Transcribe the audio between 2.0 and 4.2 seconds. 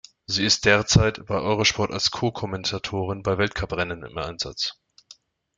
Co-Kommentatorin bei Weltcuprennen im